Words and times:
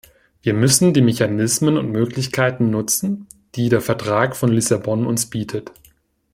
Wir 0.41 0.55
müssen 0.55 0.95
die 0.95 1.01
Mechanismen 1.03 1.77
und 1.77 1.91
Möglichkeiten 1.91 2.71
nutzen, 2.71 3.27
die 3.53 3.69
der 3.69 3.81
Vertrag 3.81 4.35
von 4.35 4.51
Lissabon 4.51 5.05
uns 5.05 5.27
bietet. 5.29 5.73